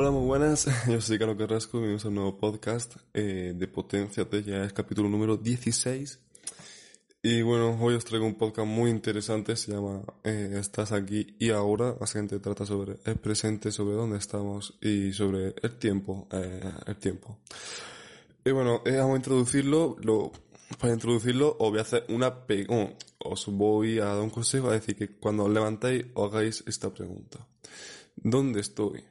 [0.00, 0.68] Hola, muy buenas.
[0.88, 5.08] Yo soy Carlos Carrasco bienvenidos a un nuevo podcast eh, de Potencia ya es capítulo
[5.08, 6.20] número 16.
[7.20, 11.50] Y bueno, hoy os traigo un podcast muy interesante, se llama eh, Estás aquí y
[11.50, 16.96] ahora, básicamente trata sobre el presente, sobre dónde estamos y sobre el tiempo, eh, el
[16.98, 17.40] tiempo.
[18.44, 20.30] Y bueno, vamos a introducirlo, lo,
[20.78, 22.88] para introducirlo os voy a hacer una oh,
[23.18, 26.88] os voy a dar un consejo, a decir que cuando os levantáis os hagáis esta
[26.94, 27.44] pregunta.
[28.14, 29.02] ¿Dónde estoy?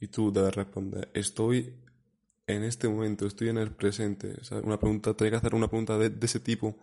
[0.00, 1.74] Y tú debes responder, estoy
[2.46, 4.34] en este momento, estoy en el presente.
[4.62, 6.76] Una pregunta, tengo que hacer una pregunta de, ese tipo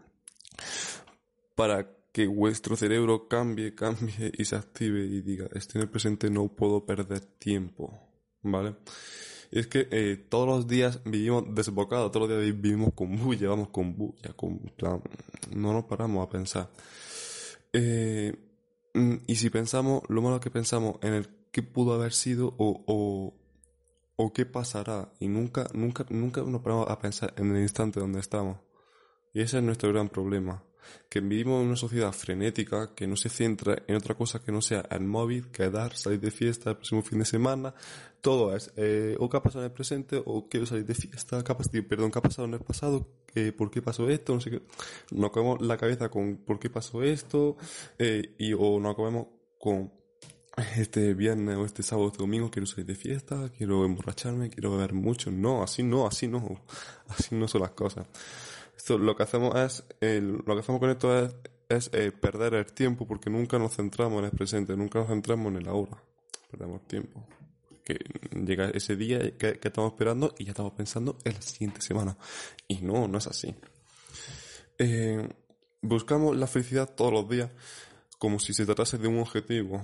[1.56, 6.30] para que vuestro cerebro cambie, cambie y se active y diga, estoy en el presente,
[6.30, 8.00] no puedo perder tiempo.
[8.42, 8.76] ¿Vale?
[9.52, 13.50] Y es que eh, todos los días vivimos desbocados, todos los días vivimos con bulla,
[13.50, 15.02] vamos con bulla, con plan,
[15.56, 16.70] no nos paramos a pensar.
[17.72, 18.34] Eh,
[18.96, 23.34] mm, y si pensamos, lo malo que pensamos en el qué pudo haber sido o,
[24.18, 28.20] o, qué pasará, y nunca, nunca, nunca nos paramos a pensar en el instante donde
[28.20, 28.58] estamos.
[29.34, 30.64] Y ese es nuestro gran problema
[31.10, 34.62] que vivimos en una sociedad frenética que no se centra en otra cosa que no
[34.62, 37.74] sea el móvil, quedar, salir de fiesta el próximo fin de semana.
[38.20, 41.44] Todo es eh, o qué ha pasado en el presente o quiero salir de fiesta,
[41.44, 43.08] qué perdón, qué ha pasado en el pasado,
[43.58, 44.62] por qué pasó esto, no sé qué.
[45.12, 47.58] Nos comemos la cabeza con por qué pasó esto
[47.98, 49.28] eh, y o nos comemos
[49.60, 50.03] con
[50.76, 54.72] este viernes o este sábado o este domingo quiero salir de fiesta, quiero emborracharme, quiero
[54.72, 55.32] beber mucho.
[55.32, 56.62] No, así no, así no,
[57.08, 58.08] así no son las cosas.
[58.78, 59.84] Esto, lo que hacemos es,
[60.22, 61.36] lo que hacemos con esto es,
[61.70, 65.48] es eh, perder el tiempo porque nunca nos centramos en el presente, nunca nos centramos
[65.52, 65.98] en el ahora.
[66.52, 67.26] Perdemos tiempo.
[67.84, 68.00] Que
[68.32, 72.18] llega ese día que, estamos esperando y ya estamos pensando en la siguiente semana.
[72.68, 73.56] Y no, no es así.
[74.78, 75.28] Eh,
[75.82, 77.50] buscamos la felicidad todos los días
[78.18, 79.82] como si se tratase de un objetivo.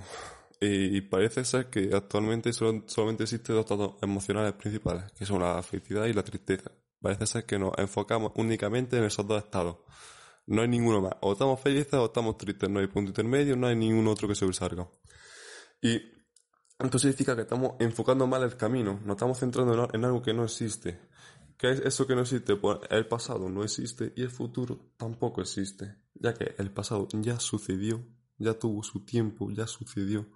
[0.62, 6.04] Y parece ser que actualmente solamente existen dos estados emocionales principales, que son la felicidad
[6.04, 6.70] y la tristeza.
[7.00, 9.78] Parece ser que nos enfocamos únicamente en esos dos estados.
[10.46, 11.14] No hay ninguno más.
[11.22, 12.68] O estamos felices o estamos tristes.
[12.68, 14.86] No hay punto intermedio, no hay ningún otro que sobresalga.
[15.80, 15.96] Y
[16.78, 19.00] entonces significa que estamos enfocando mal el camino.
[19.02, 21.08] Nos estamos centrando en algo que no existe.
[21.56, 22.56] ¿Qué es eso que no existe?
[22.56, 25.96] Pues el pasado no existe y el futuro tampoco existe.
[26.14, 28.04] Ya que el pasado ya sucedió,
[28.36, 30.26] ya tuvo su tiempo, ya sucedió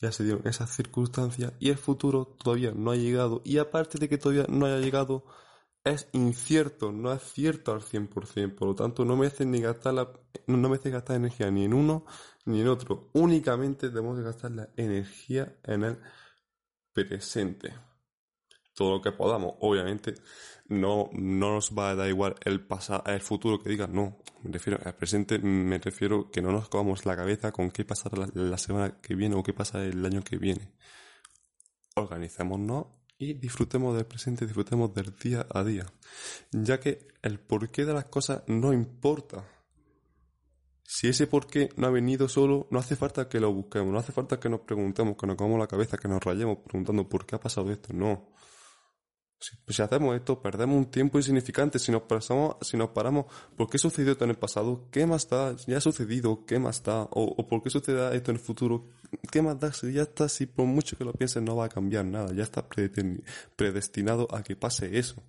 [0.00, 3.42] ya se dieron esas circunstancias y el futuro todavía no ha llegado.
[3.44, 5.24] Y aparte de que todavía no haya llegado
[5.84, 9.94] es incierto, no es cierto al 100%, por lo tanto no me hace ni gastar
[9.94, 10.10] la,
[10.48, 12.04] no gastar energía ni en uno
[12.44, 15.98] ni en otro, únicamente debemos de gastar la energía en el
[16.92, 17.72] presente.
[18.76, 20.14] Todo lo que podamos, obviamente,
[20.68, 24.52] no, no nos va a dar igual el pasado, el futuro que diga, no, me
[24.52, 28.58] refiero al presente, me refiero que no nos comamos la cabeza con qué pasará la,
[28.58, 30.72] semana que viene o qué pasa el año que viene.
[31.94, 32.86] Organicémonos
[33.18, 35.86] y disfrutemos del presente, disfrutemos del día a día,
[36.52, 39.44] ya que el porqué de las cosas no importa.
[40.82, 44.12] Si ese porqué no ha venido solo, no hace falta que lo busquemos, no hace
[44.12, 47.36] falta que nos preguntemos, que nos comamos la cabeza, que nos rayemos preguntando por qué
[47.36, 48.32] ha pasado esto, no.
[49.38, 51.78] Si, hacemos esto, perdemos un tiempo insignificante.
[51.78, 53.26] Si nos, pasamos, si nos paramos,
[53.56, 54.88] ¿por qué sucedió esto en el pasado?
[54.90, 55.54] ¿Qué más da?
[55.66, 56.44] ¿Ya ha sucedido?
[56.46, 57.02] ¿Qué más da?
[57.10, 58.86] O, ¿por qué sucederá esto en el futuro?
[59.30, 59.72] ¿Qué más da?
[59.72, 62.32] Si ya está, si por mucho que lo pienses no va a cambiar nada.
[62.34, 62.66] Ya está
[63.56, 65.22] predestinado a que pase eso.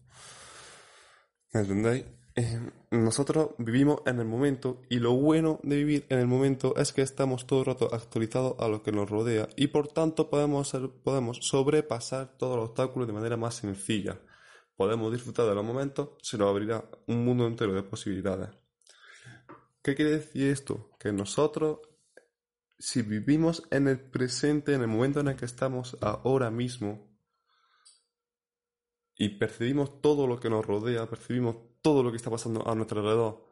[1.53, 2.05] ¿Me entendéis?
[2.39, 2.59] Eh,
[2.91, 7.01] nosotros vivimos en el momento y lo bueno de vivir en el momento es que
[7.01, 10.71] estamos todo el rato actualizados a lo que nos rodea y por tanto podemos,
[11.03, 14.21] podemos sobrepasar todos los obstáculos de manera más sencilla.
[14.75, 18.49] Podemos disfrutar de los momentos, se nos abrirá un mundo entero de posibilidades.
[19.81, 20.91] ¿Qué quiere decir esto?
[20.99, 21.79] Que nosotros,
[22.77, 27.16] si vivimos en el presente, en el momento en el que estamos ahora mismo,
[29.17, 32.99] y percibimos todo lo que nos rodea, percibimos todo lo que está pasando a nuestro
[32.99, 33.47] alrededor.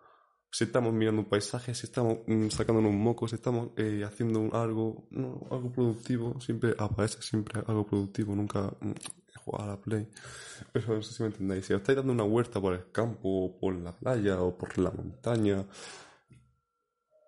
[0.51, 4.55] Si estamos mirando un paisaje, si estamos mm, sacando un moco, si estamos eh, haciendo
[4.55, 5.07] algo,
[5.51, 8.91] algo productivo, siempre aparece siempre algo productivo, nunca mm,
[9.43, 10.07] jugar a la play.
[10.71, 11.65] Pero no sé si me entendéis.
[11.65, 14.91] Si estáis dando una huerta por el campo, o por la playa, o por la
[14.91, 15.65] montaña,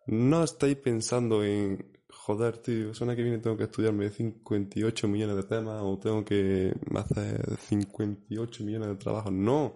[0.08, 5.44] no estáis pensando en joder, tío, semana que viene tengo que estudiarme 58 millones de
[5.44, 9.32] temas o tengo que hacer 58 millones de trabajos.
[9.32, 9.76] No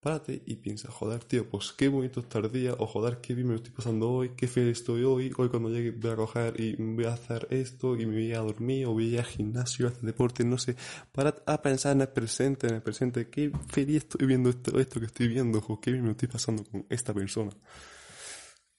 [0.00, 3.56] párate y piensa, joder, tío, pues qué bonito estar día, o joder, qué bien me
[3.56, 7.04] estoy pasando hoy, qué feliz estoy hoy, hoy cuando llegue voy a coger y voy
[7.04, 9.90] a hacer esto, y me voy a dormir, o voy a ir al gimnasio, a
[9.90, 10.76] hacer deporte, no sé,
[11.12, 15.00] para a pensar en el presente, en el presente, qué feliz estoy viendo esto, esto
[15.00, 17.50] que estoy viendo, o qué bien me estoy pasando con esta persona.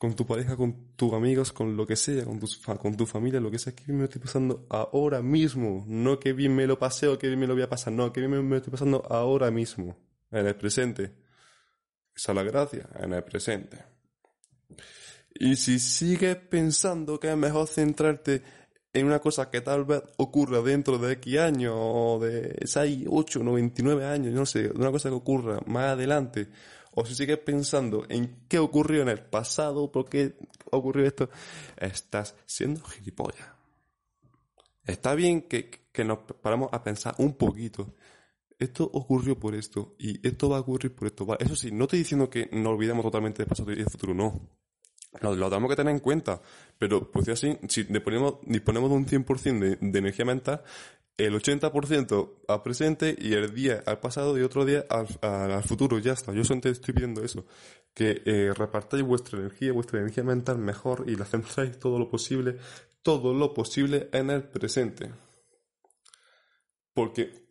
[0.01, 3.39] Con tu pareja, con tus amigos, con lo que sea, con, tus, con tu familia,
[3.39, 5.85] lo que sea, que bien me estoy pasando ahora mismo.
[5.87, 8.11] No que bien me lo pasé o que bien me lo voy a pasar, no,
[8.11, 9.95] que bien me estoy pasando ahora mismo,
[10.31, 11.11] en el presente.
[12.15, 13.77] Esa es la gracia, en el presente.
[15.35, 18.41] Y si sigues pensando que es mejor centrarte
[18.93, 23.43] en una cosa que tal vez ocurra dentro de X años, o de 6, 8,
[23.43, 26.47] 99 años, no sé, una cosa que ocurra más adelante,
[26.91, 30.35] o si sigues pensando en qué ocurrió en el pasado, por qué
[30.71, 31.29] ocurrió esto,
[31.77, 33.47] estás siendo gilipollas.
[34.85, 37.93] Está bien que, nos paramos a pensar un poquito.
[38.59, 41.25] Esto ocurrió por esto y esto va a ocurrir por esto.
[41.39, 44.49] Eso sí, no estoy diciendo que nos olvidemos totalmente del pasado y del futuro, no.
[45.19, 46.41] Lo, tenemos que tener en cuenta,
[46.77, 50.63] pero pues así, si disponemos, disponemos de un 100% de, de energía mental,
[51.17, 55.99] el 80% al presente y el día al pasado y otro día al, al, futuro.
[55.99, 56.33] Ya está.
[56.33, 57.45] Yo solamente estoy pidiendo eso.
[57.93, 62.57] Que eh, repartáis vuestra energía, vuestra energía mental mejor y la centráis todo lo posible,
[63.01, 65.11] todo lo posible en el presente.
[66.93, 67.41] Porque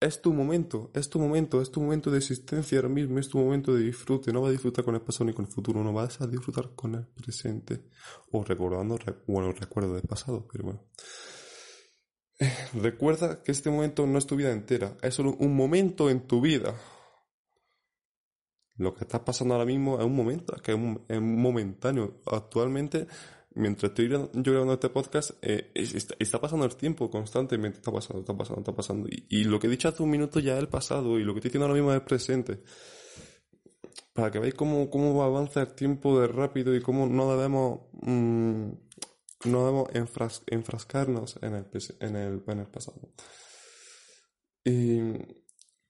[0.00, 3.38] es tu momento, es tu momento, es tu momento de existencia ahora mismo, es tu
[3.38, 4.32] momento de disfrute.
[4.32, 6.74] No vas a disfrutar con el pasado ni con el futuro, no vas a disfrutar
[6.74, 7.84] con el presente.
[8.32, 10.84] O recordando, bueno, recuerdo del pasado, pero bueno.
[12.74, 16.40] Recuerda que este momento no es tu vida entera, es solo un momento en tu
[16.40, 16.74] vida.
[18.76, 22.22] Lo que está pasando ahora mismo es un momento, que es, momentáneo.
[22.24, 23.06] Actualmente,
[23.54, 28.34] mientras estoy yo grabando este podcast, eh, está, pasando el tiempo constantemente, está pasando, está
[28.34, 29.08] pasando, está pasando.
[29.28, 31.40] Y, lo que he dicho hace un minuto ya es el pasado, y lo que
[31.40, 32.62] estoy diciendo ahora mismo es el presente.
[34.14, 37.80] Para que veáis cómo, cómo avanza el tiempo de rápido y cómo no debemos...
[38.00, 38.70] Mm,
[39.44, 41.66] no debemos enfrascarnos en el,
[42.00, 43.12] en, el, en el pasado.
[44.64, 44.98] Y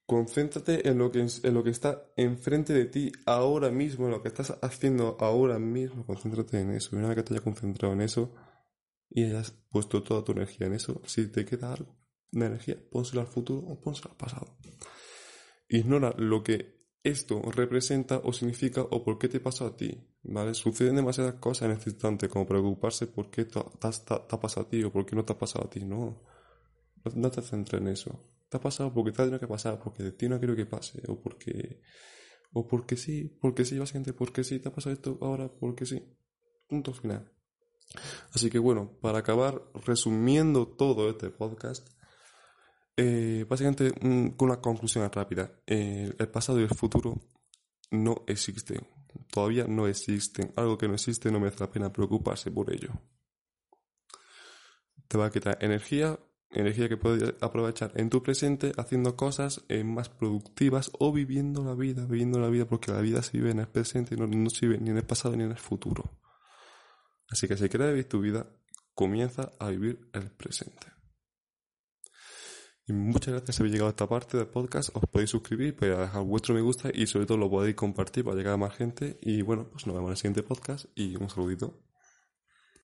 [0.07, 4.23] concéntrate en lo, que, en lo que está enfrente de ti ahora mismo, en lo
[4.23, 6.07] que estás haciendo ahora mismo.
[6.07, 6.95] Concéntrate en eso.
[6.95, 8.35] Y una vez que te hayas concentrado en eso
[9.09, 11.97] y hayas puesto toda tu energía en eso, si te queda algo
[12.31, 14.57] de energía, pónselo al futuro o pónselo al pasado.
[15.69, 20.55] Ignora lo que esto representa o significa o por qué te pasó a ti, ¿vale?
[20.55, 24.83] Suceden demasiadas cosas en este instante como preocuparse por qué te, ha pasado a ti
[24.85, 26.23] o por qué no te ha pasado a ti, no.
[27.15, 28.21] No, te centres en eso.
[28.51, 30.67] Te ha pasado porque te ha tenido que pasar, porque de ti no quiero que
[30.67, 31.81] pase, o porque...
[32.53, 36.03] O porque sí, porque sí, básicamente porque sí, te ha pasado esto ahora, porque sí.
[36.69, 37.33] Punto final.
[38.33, 41.89] Así que bueno, para acabar resumiendo todo este podcast,
[42.97, 45.51] eh, básicamente, con una conclusión rápida.
[45.67, 47.21] el pasado y el futuro
[47.91, 48.87] no existen.
[49.31, 50.53] Todavía no existen.
[50.57, 52.91] Algo que no existe no merece la pena preocuparse por ello.
[55.09, 56.19] Te va a quitar energía,
[56.51, 61.75] energía que puedes aprovechar en tu presente haciendo cosas eh, más productivas o viviendo la
[61.75, 64.67] vida, viviendo la vida porque la vida se vive en el presente y no se
[64.67, 66.19] vive ni en el pasado ni en el futuro.
[67.29, 68.47] Así que si quieres vivir tu vida,
[68.95, 71.00] comienza a vivir el presente.
[72.91, 74.91] Y muchas gracias por haber llegado a esta parte del podcast.
[74.95, 78.37] Os podéis suscribir, podéis dejar vuestro me gusta y sobre todo lo podéis compartir para
[78.37, 79.17] llegar a más gente.
[79.21, 81.73] Y bueno, pues nos vemos en el siguiente podcast y un saludito.